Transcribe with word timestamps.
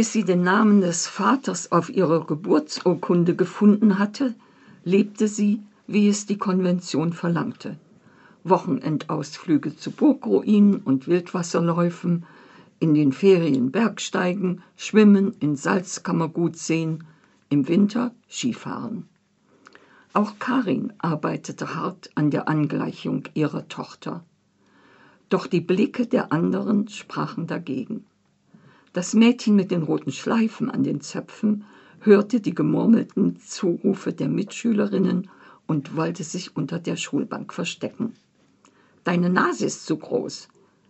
Bis 0.00 0.14
sie 0.14 0.24
den 0.24 0.40
Namen 0.40 0.80
des 0.80 1.06
Vaters 1.06 1.72
auf 1.72 1.90
ihrer 1.90 2.24
Geburtsurkunde 2.24 3.36
gefunden 3.36 3.98
hatte, 3.98 4.34
lebte 4.82 5.28
sie, 5.28 5.60
wie 5.86 6.08
es 6.08 6.24
die 6.24 6.38
Konvention 6.38 7.12
verlangte. 7.12 7.76
Wochenendausflüge 8.42 9.76
zu 9.76 9.90
Burgruinen 9.90 10.76
und 10.76 11.06
Wildwasserläufen, 11.06 12.24
in 12.78 12.94
den 12.94 13.12
Ferien 13.12 13.72
Bergsteigen, 13.72 14.62
Schwimmen 14.74 15.34
in 15.38 15.54
Salzkammergutseen, 15.54 17.04
im 17.50 17.68
Winter 17.68 18.14
Skifahren. 18.26 19.06
Auch 20.14 20.38
Karin 20.38 20.94
arbeitete 20.96 21.74
hart 21.74 22.08
an 22.14 22.30
der 22.30 22.48
Angleichung 22.48 23.24
ihrer 23.34 23.68
Tochter. 23.68 24.24
Doch 25.28 25.46
die 25.46 25.60
Blicke 25.60 26.06
der 26.06 26.32
anderen 26.32 26.88
sprachen 26.88 27.46
dagegen. 27.46 28.06
Das 28.92 29.14
Mädchen 29.14 29.54
mit 29.54 29.70
den 29.70 29.84
roten 29.84 30.10
Schleifen 30.10 30.68
an 30.68 30.82
den 30.82 31.00
Zöpfen 31.00 31.64
hörte 32.00 32.40
die 32.40 32.54
gemurmelten 32.54 33.38
Zurufe 33.38 34.12
der 34.12 34.28
Mitschülerinnen 34.28 35.30
und 35.68 35.94
wollte 35.94 36.24
sich 36.24 36.56
unter 36.56 36.80
der 36.80 36.96
Schulbank 36.96 37.52
verstecken. 37.54 38.14
Deine 39.04 39.30
Nase 39.30 39.66
ist 39.66 39.86
zu 39.86 39.96
groß, 39.96 40.48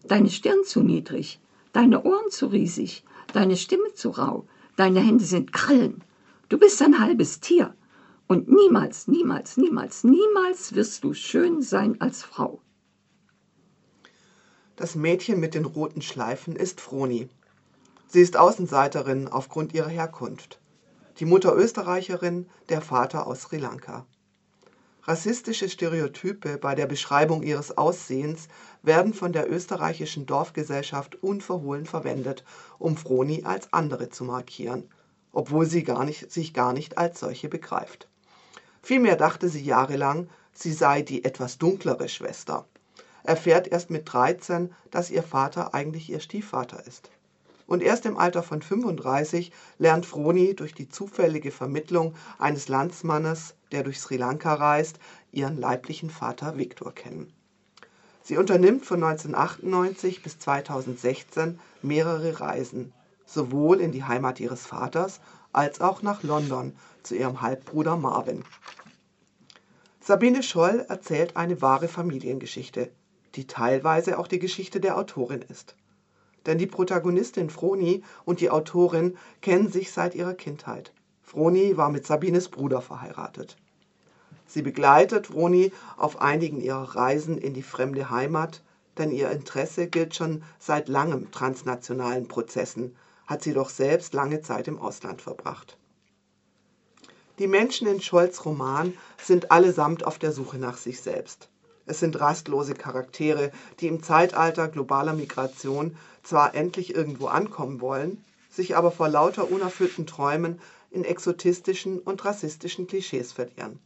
deine 0.08 0.30
Stirn 0.30 0.64
zu 0.64 0.82
niedrig, 0.82 1.40
deine 1.74 2.02
Ohren 2.02 2.30
zu 2.30 2.46
riesig, 2.46 3.04
deine 3.34 3.58
Stimme 3.58 3.92
zu 3.92 4.10
rau, 4.10 4.46
deine 4.76 5.00
Hände 5.00 5.24
sind 5.24 5.52
Krallen. 5.52 6.02
Du 6.48 6.56
bist 6.56 6.80
ein 6.80 7.00
halbes 7.00 7.40
Tier. 7.40 7.74
Und 8.26 8.48
niemals, 8.48 9.08
niemals, 9.08 9.58
niemals, 9.58 10.04
niemals 10.04 10.74
wirst 10.74 11.04
du 11.04 11.12
schön 11.12 11.60
sein 11.60 12.00
als 12.00 12.22
Frau. 12.22 12.62
Das 14.76 14.94
Mädchen 14.94 15.38
mit 15.38 15.54
den 15.54 15.66
roten 15.66 16.00
Schleifen 16.00 16.56
ist 16.56 16.80
Froni. 16.80 17.28
Sie 18.12 18.20
ist 18.20 18.36
Außenseiterin 18.36 19.28
aufgrund 19.28 19.72
ihrer 19.72 19.88
Herkunft. 19.88 20.58
Die 21.20 21.24
Mutter 21.24 21.54
Österreicherin, 21.54 22.48
der 22.68 22.80
Vater 22.80 23.28
aus 23.28 23.42
Sri 23.42 23.58
Lanka. 23.58 24.04
Rassistische 25.04 25.68
Stereotype 25.68 26.58
bei 26.58 26.74
der 26.74 26.86
Beschreibung 26.86 27.44
ihres 27.44 27.78
Aussehens 27.78 28.48
werden 28.82 29.14
von 29.14 29.32
der 29.32 29.48
österreichischen 29.48 30.26
Dorfgesellschaft 30.26 31.22
unverhohlen 31.22 31.86
verwendet, 31.86 32.42
um 32.80 32.96
Froni 32.96 33.44
als 33.44 33.72
andere 33.72 34.08
zu 34.08 34.24
markieren, 34.24 34.90
obwohl 35.30 35.66
sie 35.66 35.84
gar 35.84 36.04
nicht, 36.04 36.32
sich 36.32 36.52
gar 36.52 36.72
nicht 36.72 36.98
als 36.98 37.20
solche 37.20 37.48
begreift. 37.48 38.08
Vielmehr 38.82 39.14
dachte 39.14 39.48
sie 39.48 39.62
jahrelang, 39.62 40.28
sie 40.52 40.72
sei 40.72 41.02
die 41.02 41.24
etwas 41.24 41.58
dunklere 41.58 42.08
Schwester 42.08 42.66
erfährt 43.22 43.68
erst 43.68 43.90
mit 43.90 44.12
13, 44.12 44.74
dass 44.90 45.10
ihr 45.10 45.22
Vater 45.22 45.74
eigentlich 45.74 46.10
ihr 46.10 46.20
Stiefvater 46.20 46.84
ist. 46.86 47.10
Und 47.70 47.84
erst 47.84 48.04
im 48.04 48.16
Alter 48.16 48.42
von 48.42 48.62
35 48.62 49.52
lernt 49.78 50.04
Froni 50.04 50.56
durch 50.56 50.74
die 50.74 50.88
zufällige 50.88 51.52
Vermittlung 51.52 52.16
eines 52.36 52.66
Landsmannes, 52.66 53.54
der 53.70 53.84
durch 53.84 54.00
Sri 54.00 54.16
Lanka 54.16 54.54
reist, 54.54 54.98
ihren 55.30 55.56
leiblichen 55.56 56.10
Vater 56.10 56.58
Viktor 56.58 56.92
kennen. 56.92 57.32
Sie 58.24 58.36
unternimmt 58.36 58.86
von 58.86 59.04
1998 59.04 60.20
bis 60.20 60.40
2016 60.40 61.60
mehrere 61.80 62.40
Reisen, 62.40 62.92
sowohl 63.24 63.80
in 63.80 63.92
die 63.92 64.02
Heimat 64.02 64.40
ihres 64.40 64.66
Vaters 64.66 65.20
als 65.52 65.80
auch 65.80 66.02
nach 66.02 66.24
London 66.24 66.74
zu 67.04 67.14
ihrem 67.14 67.40
Halbbruder 67.40 67.96
Marvin. 67.96 68.42
Sabine 70.00 70.42
Scholl 70.42 70.86
erzählt 70.88 71.36
eine 71.36 71.62
wahre 71.62 71.86
Familiengeschichte, 71.86 72.90
die 73.36 73.46
teilweise 73.46 74.18
auch 74.18 74.26
die 74.26 74.40
Geschichte 74.40 74.80
der 74.80 74.98
Autorin 74.98 75.42
ist. 75.42 75.76
Denn 76.46 76.58
die 76.58 76.66
Protagonistin 76.66 77.50
Froni 77.50 78.02
und 78.24 78.40
die 78.40 78.50
Autorin 78.50 79.16
kennen 79.40 79.70
sich 79.70 79.92
seit 79.92 80.14
ihrer 80.14 80.34
Kindheit. 80.34 80.92
Froni 81.22 81.76
war 81.76 81.90
mit 81.90 82.06
Sabines 82.06 82.48
Bruder 82.48 82.80
verheiratet. 82.80 83.56
Sie 84.46 84.62
begleitet 84.62 85.28
Froni 85.28 85.72
auf 85.96 86.20
einigen 86.20 86.60
ihrer 86.60 86.96
Reisen 86.96 87.38
in 87.38 87.54
die 87.54 87.62
fremde 87.62 88.10
Heimat, 88.10 88.62
denn 88.98 89.12
ihr 89.12 89.30
Interesse 89.30 89.86
gilt 89.86 90.16
schon 90.16 90.42
seit 90.58 90.88
langem 90.88 91.30
transnationalen 91.30 92.26
Prozessen, 92.26 92.96
hat 93.26 93.42
sie 93.42 93.52
doch 93.52 93.70
selbst 93.70 94.12
lange 94.12 94.42
Zeit 94.42 94.66
im 94.66 94.78
Ausland 94.78 95.22
verbracht. 95.22 95.76
Die 97.38 97.46
Menschen 97.46 97.86
in 97.86 98.00
Scholz 98.00 98.44
Roman 98.44 98.92
sind 99.22 99.52
allesamt 99.52 100.04
auf 100.04 100.18
der 100.18 100.32
Suche 100.32 100.58
nach 100.58 100.76
sich 100.76 101.00
selbst. 101.00 101.48
Es 101.86 102.00
sind 102.00 102.20
rastlose 102.20 102.74
Charaktere, 102.74 103.50
die 103.80 103.88
im 103.88 104.02
Zeitalter 104.02 104.68
globaler 104.68 105.14
Migration 105.14 105.96
zwar 106.22 106.54
endlich 106.54 106.94
irgendwo 106.94 107.26
ankommen 107.26 107.80
wollen, 107.80 108.22
sich 108.50 108.76
aber 108.76 108.90
vor 108.90 109.08
lauter 109.08 109.50
unerfüllten 109.50 110.06
Träumen 110.06 110.60
in 110.90 111.04
exotistischen 111.04 111.98
und 111.98 112.24
rassistischen 112.24 112.86
Klischees 112.86 113.32
verlieren. 113.32 113.78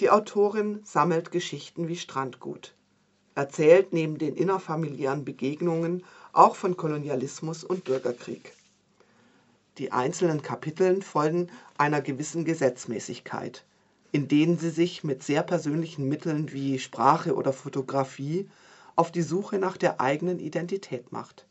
Die 0.00 0.10
Autorin 0.10 0.80
sammelt 0.84 1.30
Geschichten 1.30 1.88
wie 1.88 1.96
Strandgut, 1.96 2.74
erzählt 3.34 3.92
neben 3.92 4.18
den 4.18 4.34
innerfamiliären 4.34 5.24
Begegnungen 5.24 6.04
auch 6.32 6.56
von 6.56 6.76
Kolonialismus 6.76 7.64
und 7.64 7.84
Bürgerkrieg. 7.84 8.54
Die 9.78 9.92
einzelnen 9.92 10.42
Kapiteln 10.42 11.02
folgen 11.02 11.48
einer 11.78 12.00
gewissen 12.00 12.44
Gesetzmäßigkeit 12.44 13.64
in 14.12 14.26
denen 14.26 14.58
sie 14.58 14.70
sich 14.70 15.04
mit 15.04 15.22
sehr 15.22 15.42
persönlichen 15.42 16.08
Mitteln 16.08 16.52
wie 16.52 16.78
Sprache 16.78 17.34
oder 17.34 17.52
Fotografie 17.52 18.48
auf 18.96 19.12
die 19.12 19.22
Suche 19.22 19.58
nach 19.58 19.76
der 19.76 20.00
eigenen 20.00 20.40
Identität 20.40 21.12
macht. 21.12 21.46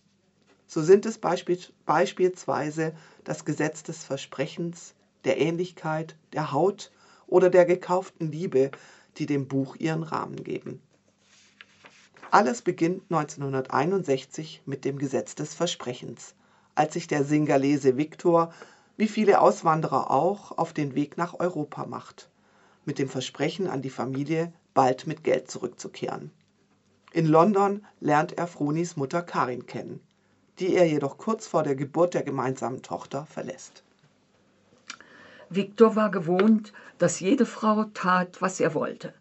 So 0.68 0.84
sind 0.84 1.06
es 1.06 1.18
beispielsweise 1.18 2.94
das 3.24 3.46
Gesetz 3.46 3.84
des 3.84 4.04
Versprechens, 4.04 4.94
der 5.24 5.40
Ähnlichkeit, 5.40 6.16
der 6.34 6.52
Haut 6.52 6.92
oder 7.28 7.50
der 7.50 7.66
gekauften 7.66 8.32
Liebe, 8.32 8.72
die 9.18 9.26
dem 9.26 9.48
Buch 9.48 9.76
ihren 9.78 10.04
Rahmen 10.04 10.44
geben. 10.44 10.82
Alles 12.30 12.62
beginnt 12.62 13.04
1961 13.10 14.62
mit 14.66 14.86
dem 14.86 15.00
Gesetz 15.00 15.34
des 15.34 15.56
Versprechens, 15.56 16.36
als 16.76 16.94
sich 16.94 17.08
der 17.08 17.24
Singalese 17.24 17.98
Viktor, 17.98 18.54
wie 18.98 19.08
viele 19.08 19.42
Auswanderer 19.42 20.12
auch, 20.12 20.58
auf 20.58 20.74
den 20.74 20.94
Weg 20.94 21.18
nach 21.18 21.40
Europa 21.40 21.86
macht 21.86 22.30
mit 22.86 23.00
dem 23.00 23.10
Versprechen 23.10 23.68
an 23.68 23.82
die 23.82 23.90
Familie, 23.90 24.54
bald 24.74 25.08
mit 25.08 25.24
Geld 25.24 25.50
zurückzukehren. 25.50 26.32
In 27.12 27.26
London 27.26 27.86
lernt 28.00 28.38
er 28.38 28.48
Fronis 28.48 28.96
Mutter 28.96 29.22
Karin 29.22 29.66
kennen, 29.66 30.00
die 30.60 30.76
er 30.76 30.88
jedoch 30.88 31.18
kurz 31.18 31.48
vor 31.48 31.64
der 31.64 31.76
Geburt 31.76 32.14
der 32.14 32.24
gemeinsamen 32.24 32.82
Tochter 32.82 33.26
verlässt. 33.26 33.84
Viktor 35.50 35.96
war 35.96 36.12
gewohnt, 36.12 36.74
dass 37.00 37.20
jede 37.20 37.46
Frau 37.46 37.86
tat, 37.86 38.42
was 38.42 38.60
er 38.60 38.76
wollte. 38.76 39.14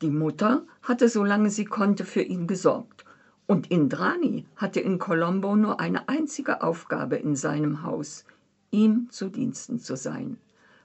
Die 0.00 0.10
Mutter 0.10 0.62
hatte, 0.82 1.08
solange 1.08 1.50
sie 1.50 1.66
konnte, 1.66 2.04
für 2.04 2.22
ihn 2.22 2.46
gesorgt. 2.46 3.04
Und 3.46 3.70
Indrani 3.70 4.46
hatte 4.56 4.80
in 4.80 4.98
Colombo 4.98 5.54
nur 5.54 5.78
eine 5.78 6.08
einzige 6.08 6.62
Aufgabe 6.62 7.16
in 7.16 7.36
seinem 7.36 7.82
Haus, 7.82 8.24
ihm 8.70 9.08
zu 9.10 9.28
Diensten 9.28 9.78
zu 9.78 9.96
sein 9.96 10.38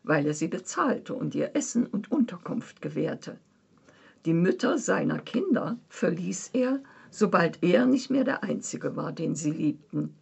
weil 0.08 0.26
er 0.26 0.34
sie 0.34 0.48
bezahlte 0.48 1.14
und 1.14 1.36
ihr 1.36 1.56
Essen 1.56 1.86
und 1.86 2.12
Unterkunft 2.12 2.82
gewährte. 2.82 3.38
Die 4.26 4.34
Mütter 4.34 4.78
seiner 4.78 5.20
Kinder 5.20 5.78
verließ 5.90 6.52
er, 6.54 6.80
sobald 7.12 7.64
er 7.64 7.86
nicht 7.86 8.10
mehr 8.10 8.24
der 8.24 8.44
Einzige 8.44 8.96
war, 8.96 9.12
den 9.12 9.36
sie 9.36 9.52
liebten. 9.52 10.16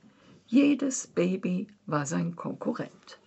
Jedes 0.47 1.07
Baby 1.07 1.67
war 1.85 2.05
sein 2.05 2.35
Konkurrent. 2.35 3.19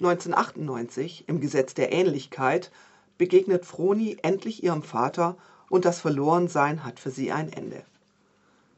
1998, 0.00 1.24
im 1.26 1.40
Gesetz 1.40 1.74
der 1.74 1.92
Ähnlichkeit, 1.92 2.70
begegnet 3.18 3.66
Froni 3.66 4.16
endlich 4.22 4.64
ihrem 4.64 4.82
Vater 4.82 5.36
und 5.68 5.84
das 5.84 6.00
Verlorensein 6.00 6.84
hat 6.84 6.98
für 6.98 7.10
sie 7.10 7.32
ein 7.32 7.52
Ende. 7.52 7.84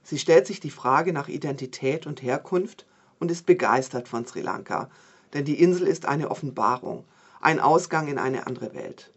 Sie 0.02 0.18
stellt 0.18 0.48
sich 0.48 0.58
die 0.58 0.70
Frage 0.70 1.12
nach 1.12 1.28
Identität 1.28 2.06
und 2.06 2.22
Herkunft 2.22 2.86
und 3.20 3.30
ist 3.30 3.46
begeistert 3.46 4.08
von 4.08 4.26
Sri 4.26 4.40
Lanka, 4.40 4.90
denn 5.32 5.44
die 5.44 5.60
Insel 5.60 5.86
ist 5.86 6.06
eine 6.06 6.30
Offenbarung, 6.30 7.04
ein 7.40 7.60
Ausgang 7.60 8.08
in 8.08 8.18
eine 8.18 8.46
andere 8.46 8.74
Welt. 8.74 9.12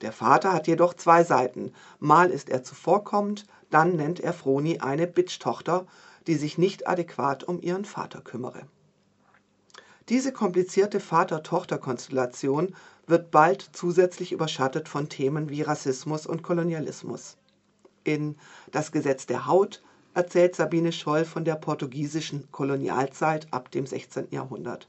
Der 0.00 0.12
Vater 0.12 0.52
hat 0.52 0.66
jedoch 0.66 0.94
zwei 0.94 1.24
Seiten. 1.24 1.72
Mal 1.98 2.30
ist 2.30 2.48
er 2.48 2.62
zuvorkommend, 2.62 3.46
dann 3.70 3.96
nennt 3.96 4.20
er 4.20 4.32
Froni 4.32 4.78
eine 4.78 5.06
Bitch-Tochter, 5.06 5.86
die 6.26 6.36
sich 6.36 6.58
nicht 6.58 6.88
adäquat 6.88 7.44
um 7.44 7.60
ihren 7.60 7.84
Vater 7.84 8.20
kümmere. 8.20 8.62
Diese 10.08 10.32
komplizierte 10.32 11.00
Vater-Tochter-Konstellation 11.00 12.74
wird 13.06 13.30
bald 13.30 13.70
zusätzlich 13.72 14.32
überschattet 14.32 14.88
von 14.88 15.08
Themen 15.08 15.50
wie 15.50 15.62
Rassismus 15.62 16.26
und 16.26 16.42
Kolonialismus. 16.42 17.36
In 18.04 18.36
Das 18.72 18.92
Gesetz 18.92 19.26
der 19.26 19.46
Haut 19.46 19.82
erzählt 20.14 20.56
Sabine 20.56 20.92
Scholl 20.92 21.24
von 21.24 21.44
der 21.44 21.56
portugiesischen 21.56 22.50
Kolonialzeit 22.50 23.52
ab 23.52 23.70
dem 23.70 23.86
16. 23.86 24.28
Jahrhundert. 24.30 24.88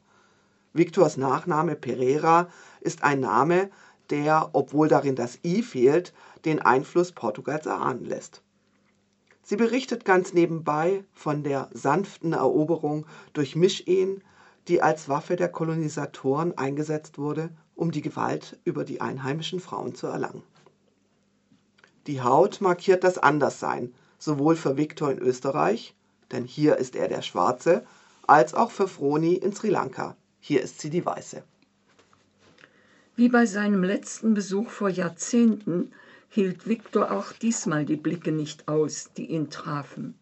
Viktors 0.74 1.18
Nachname 1.18 1.76
Pereira 1.76 2.48
ist 2.80 3.04
ein 3.04 3.20
Name, 3.20 3.70
der, 4.10 4.50
obwohl 4.54 4.88
darin 4.88 5.16
das 5.16 5.40
i 5.44 5.64
fehlt, 5.64 6.14
den 6.46 6.62
Einfluss 6.62 7.12
Portugals 7.12 7.66
erahnen 7.66 8.06
lässt. 8.06 8.42
Sie 9.44 9.58
berichtet 9.58 10.06
ganz 10.06 10.34
nebenbei 10.34 11.04
von 11.14 11.44
der 11.44 11.70
sanften 11.74 12.34
Eroberung 12.34 13.06
durch 13.34 13.56
Mischehen, 13.56 14.24
die 14.68 14.82
als 14.82 15.10
Waffe 15.10 15.36
der 15.36 15.50
Kolonisatoren 15.50 16.58
eingesetzt 16.58 17.18
wurde, 17.18 17.50
um 17.76 17.92
die 17.92 18.02
Gewalt 18.02 18.60
über 18.64 18.86
die 18.86 19.02
einheimischen 19.02 19.60
Frauen 19.60 19.96
zu 19.96 20.08
erlangen. 20.08 20.44
Die 22.08 22.22
Haut 22.22 22.62
markiert 22.62 23.04
das 23.04 23.18
Anderssein, 23.18 23.94
sowohl 24.18 24.56
für 24.56 24.78
Viktor 24.78 25.12
in 25.12 25.20
Österreich, 25.20 25.96
denn 26.32 26.46
hier 26.46 26.78
ist 26.78 26.96
er 26.96 27.08
der 27.08 27.22
Schwarze, 27.22 27.86
als 28.28 28.54
auch 28.54 28.72
für 28.72 28.88
Froni 28.88 29.34
in 29.34 29.54
Sri 29.54 29.70
Lanka, 29.70 30.16
hier 30.42 30.62
ist 30.62 30.82
sie 30.82 30.90
die 30.90 31.06
Weiße. 31.06 31.44
Wie 33.16 33.30
bei 33.30 33.46
seinem 33.46 33.84
letzten 33.84 34.34
Besuch 34.34 34.70
vor 34.70 34.90
Jahrzehnten 34.90 35.92
hielt 36.30 36.68
Viktor 36.68 37.12
auch 37.12 37.32
diesmal 37.32 37.86
die 37.86 37.96
Blicke 37.96 38.32
nicht 38.32 38.68
aus, 38.68 39.12
die 39.16 39.28
ihn 39.28 39.50
trafen. 39.50 40.16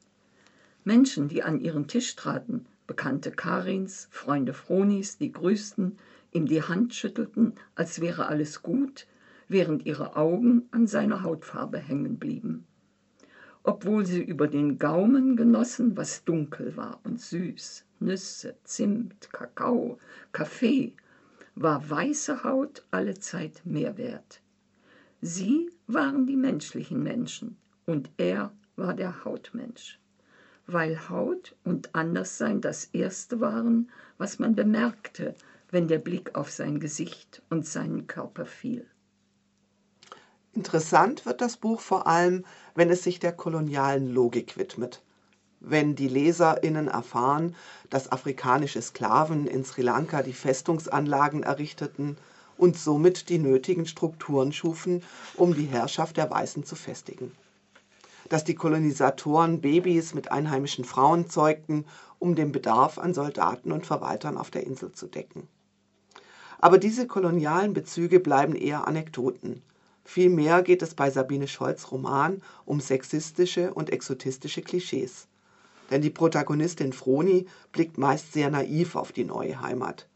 Menschen, 0.83 1.29
die 1.29 1.41
an 1.41 1.59
ihren 1.61 1.87
Tisch 1.87 2.15
traten, 2.15 2.65
Bekannte 2.85 3.31
Karins, 3.31 4.07
Freunde 4.11 4.53
Fronis, 4.53 5.17
die 5.17 5.31
grüßten, 5.31 5.97
ihm 6.31 6.47
die 6.47 6.63
Hand 6.63 6.93
schüttelten, 6.93 7.53
als 7.75 8.01
wäre 8.01 8.25
alles 8.25 8.61
gut, 8.61 9.07
während 9.47 9.85
ihre 9.85 10.15
Augen 10.15 10.67
an 10.71 10.87
seiner 10.87 11.23
Hautfarbe 11.23 11.77
hängen 11.77 12.17
blieben. 12.17 12.65
Obwohl 13.63 14.05
sie 14.05 14.21
über 14.21 14.47
den 14.47 14.79
Gaumen 14.79 15.35
genossen, 15.35 15.95
was 15.95 16.23
dunkel 16.25 16.75
war 16.75 16.99
und 17.03 17.21
süß, 17.21 17.85
Nüsse, 17.99 18.55
Zimt, 18.63 19.31
Kakao, 19.31 19.97
Kaffee, 20.31 20.93
war 21.55 21.89
weiße 21.89 22.43
Haut 22.43 22.85
allezeit 22.91 23.61
mehr 23.65 23.97
wert. 23.97 24.41
Sie 25.21 25.69
waren 25.87 26.25
die 26.27 26.37
menschlichen 26.37 27.03
Menschen 27.03 27.57
und 27.85 28.09
er 28.17 28.51
war 28.75 28.93
der 28.93 29.25
Hautmensch 29.25 29.99
weil 30.73 31.09
Haut 31.09 31.55
und 31.63 31.95
Anderssein 31.95 32.61
das 32.61 32.85
Erste 32.85 33.39
waren, 33.39 33.89
was 34.17 34.39
man 34.39 34.55
bemerkte, 34.55 35.35
wenn 35.71 35.87
der 35.87 35.99
Blick 35.99 36.35
auf 36.35 36.51
sein 36.51 36.79
Gesicht 36.79 37.41
und 37.49 37.65
seinen 37.65 38.07
Körper 38.07 38.45
fiel. 38.45 38.85
Interessant 40.53 41.25
wird 41.25 41.41
das 41.41 41.57
Buch 41.57 41.79
vor 41.79 42.07
allem, 42.07 42.45
wenn 42.75 42.89
es 42.89 43.03
sich 43.03 43.19
der 43.19 43.31
kolonialen 43.31 44.07
Logik 44.07 44.57
widmet. 44.57 45.03
Wenn 45.61 45.95
die 45.95 46.07
Leserinnen 46.07 46.87
erfahren, 46.87 47.55
dass 47.89 48.11
afrikanische 48.11 48.81
Sklaven 48.81 49.45
in 49.45 49.65
Sri 49.65 49.81
Lanka 49.81 50.23
die 50.23 50.33
Festungsanlagen 50.33 51.43
errichteten 51.43 52.17
und 52.57 52.77
somit 52.77 53.29
die 53.29 53.39
nötigen 53.39 53.85
Strukturen 53.85 54.53
schufen, 54.53 55.03
um 55.35 55.53
die 55.53 55.65
Herrschaft 55.65 56.17
der 56.17 56.29
Weißen 56.29 56.63
zu 56.63 56.75
festigen 56.75 57.31
dass 58.29 58.43
die 58.43 58.55
Kolonisatoren 58.55 59.59
Babys 59.59 60.13
mit 60.13 60.31
einheimischen 60.31 60.85
Frauen 60.85 61.29
zeugten, 61.29 61.85
um 62.19 62.35
den 62.35 62.51
Bedarf 62.51 62.97
an 62.97 63.13
Soldaten 63.13 63.71
und 63.71 63.85
Verwaltern 63.85 64.37
auf 64.37 64.51
der 64.51 64.65
Insel 64.65 64.91
zu 64.91 65.07
decken. 65.07 65.47
Aber 66.59 66.77
diese 66.77 67.07
kolonialen 67.07 67.73
Bezüge 67.73 68.19
bleiben 68.19 68.55
eher 68.55 68.87
Anekdoten. 68.87 69.61
Vielmehr 70.03 70.61
geht 70.61 70.81
es 70.81 70.93
bei 70.93 71.09
Sabine 71.09 71.47
Scholz 71.47 71.91
Roman 71.91 72.41
um 72.65 72.79
sexistische 72.81 73.73
und 73.73 73.89
exotistische 73.89 74.61
Klischees. 74.61 75.27
Denn 75.89 76.01
die 76.01 76.09
Protagonistin 76.09 76.93
Froni 76.93 77.47
blickt 77.71 77.97
meist 77.97 78.33
sehr 78.33 78.49
naiv 78.49 78.95
auf 78.95 79.11
die 79.11 79.25
neue 79.25 79.61
Heimat. 79.61 80.07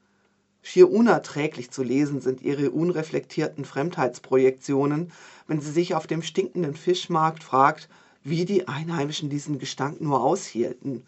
Schier 0.61 0.89
unerträglich 0.89 1.71
zu 1.71 1.83
lesen 1.83 2.21
sind 2.21 2.41
ihre 2.41 2.71
unreflektierten 2.71 3.65
Fremdheitsprojektionen, 3.65 5.11
wenn 5.45 5.59
sie 5.59 5.71
sich 5.71 5.93
auf 5.93 6.07
dem 6.07 6.21
stinkenden 6.21 6.73
Fischmarkt 6.73 7.43
fragt, 7.43 7.89
wie 8.23 8.45
die 8.45 8.67
Einheimischen 8.69 9.29
diesen 9.29 9.59
Gestank 9.59 9.99
nur 9.99 10.21
aushielten. 10.21 11.03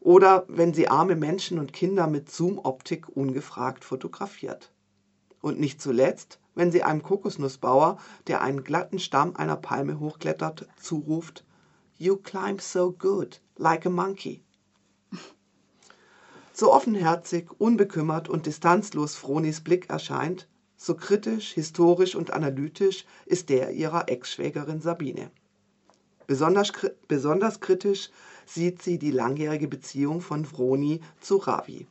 Oder 0.00 0.46
wenn 0.48 0.72
sie 0.72 0.88
arme 0.88 1.14
Menschen 1.14 1.58
und 1.58 1.74
Kinder 1.74 2.06
mit 2.06 2.30
Zoom-Optik 2.30 3.14
ungefragt 3.14 3.84
fotografiert. 3.84 4.70
Und 5.42 5.60
nicht 5.60 5.82
zuletzt, 5.82 6.38
wenn 6.54 6.72
sie 6.72 6.82
einem 6.82 7.02
Kokosnussbauer, 7.02 7.98
der 8.26 8.40
einen 8.40 8.64
glatten 8.64 8.98
Stamm 8.98 9.36
einer 9.36 9.56
Palme 9.56 10.00
hochklettert, 10.00 10.66
zuruft, 10.80 11.44
You 11.98 12.16
climb 12.16 12.58
so 12.58 12.92
good, 12.92 13.38
like 13.56 13.86
a 13.86 13.90
monkey. 13.90 14.42
So 16.52 16.72
offenherzig, 16.72 17.50
unbekümmert 17.58 18.28
und 18.28 18.44
distanzlos 18.44 19.14
Fronis 19.14 19.62
Blick 19.62 19.88
erscheint, 19.88 20.46
so 20.76 20.94
kritisch, 20.94 21.52
historisch 21.54 22.14
und 22.14 22.32
analytisch 22.32 23.06
ist 23.24 23.48
der 23.48 23.70
ihrer 23.70 24.10
Ex-Schwägerin 24.10 24.82
Sabine. 24.82 25.30
Besonders, 26.26 26.70
besonders 27.08 27.60
kritisch 27.60 28.10
sieht 28.44 28.82
sie 28.82 28.98
die 28.98 29.10
langjährige 29.10 29.68
Beziehung 29.68 30.20
von 30.20 30.44
Vroni 30.44 31.00
zu 31.20 31.36
Ravi. 31.36 31.86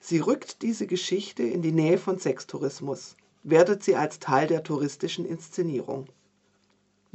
Sie 0.00 0.20
rückt 0.20 0.62
diese 0.62 0.86
Geschichte 0.86 1.42
in 1.42 1.60
die 1.60 1.72
Nähe 1.72 1.98
von 1.98 2.18
Sextourismus, 2.18 3.16
wertet 3.42 3.82
sie 3.82 3.96
als 3.96 4.20
Teil 4.20 4.46
der 4.46 4.62
touristischen 4.62 5.26
Inszenierung. 5.26 6.06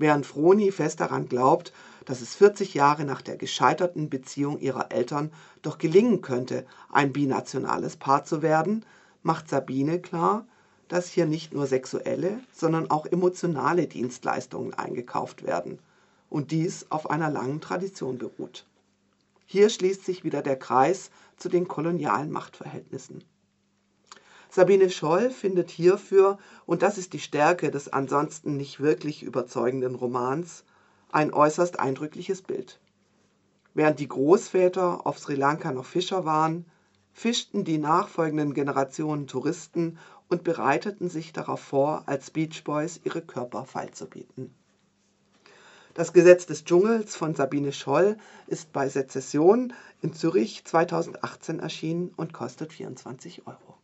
Während 0.02 0.26
Froni 0.26 0.72
fest 0.72 1.00
daran 1.00 1.30
glaubt, 1.30 1.72
dass 2.06 2.20
es 2.22 2.36
40 2.36 2.74
Jahre 2.74 3.06
nach 3.06 3.22
der 3.22 3.38
gescheiterten 3.38 4.10
Beziehung 4.10 4.60
ihrer 4.60 4.92
Eltern 4.92 5.32
doch 5.62 5.78
gelingen 5.78 6.22
könnte, 6.22 6.66
ein 6.92 7.14
binationales 7.14 7.96
Paar 7.96 8.26
zu 8.26 8.42
werden, 8.42 8.84
macht 9.24 9.48
Sabine 9.48 10.02
klar, 10.02 10.46
dass 10.88 11.08
hier 11.08 11.26
nicht 11.26 11.54
nur 11.54 11.68
sexuelle, 11.68 12.40
sondern 12.52 12.90
auch 12.90 13.06
emotionale 13.06 13.88
Dienstleistungen 13.88 14.74
eingekauft 14.74 15.44
werden– 15.44 15.80
und 16.32 16.52
dies 16.52 16.88
auf 16.90 17.10
einer 17.12 17.30
langen 17.30 17.62
Tradition 17.62 18.18
beruht. 18.18 18.66
Hier 19.46 19.70
schließt 19.70 20.06
sich 20.06 20.24
wieder 20.24 20.42
der 20.42 20.58
Kreis 20.58 21.12
zu 21.36 21.50
den 21.50 21.68
kolonialen 21.68 22.32
Machtverhältnissen. 22.32 23.24
Sabine 24.54 24.90
Scholl 24.90 25.32
findet 25.32 25.70
hierfür, 25.70 26.38
und 26.66 26.82
das 26.82 26.98
ist 26.98 27.14
die 27.14 27.22
Stärke 27.22 27.72
des 27.72 27.88
ansonsten 27.88 28.58
nicht 28.58 28.82
wirklich 28.82 29.24
überzeugenden 29.24 29.96
Romans, 29.96 30.66
ein 31.10 31.34
äußerst 31.34 31.80
eindrückliches 31.80 32.42
Bild. 32.42 32.82
Während 33.74 34.00
die 34.00 34.10
Großväter 34.10 35.08
auf 35.08 35.20
Sri 35.20 35.36
Lanka 35.36 35.72
noch 35.72 35.86
Fischer 35.86 36.26
waren, 36.26 36.66
fischten 37.14 37.64
die 37.64 37.78
nachfolgenden 37.78 38.54
Generationen 38.54 39.26
Touristen 39.26 39.98
und 40.28 40.44
bereiteten 40.44 41.08
sich 41.08 41.32
darauf 41.32 41.62
vor, 41.62 42.04
als 42.08 42.30
Beach 42.30 42.66
Boys 42.66 43.00
ihre 43.06 43.22
Körper 43.22 43.64
feilzubieten. 43.64 44.54
Das 45.94 46.12
Gesetz 46.12 46.46
des 46.46 46.66
Dschungels 46.66 47.16
von 47.16 47.36
Sabine 47.36 47.72
Scholl 47.72 48.18
ist 48.48 48.74
bei 48.74 48.90
Sezession 48.90 49.72
in 50.02 50.12
Zürich 50.12 50.66
2018 50.66 51.60
erschienen 51.60 52.14
und 52.18 52.34
kostet 52.34 52.74
24 52.74 53.48
Euro. 53.48 53.81